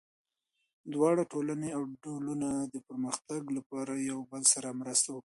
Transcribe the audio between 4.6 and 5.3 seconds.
مرسته وکړي.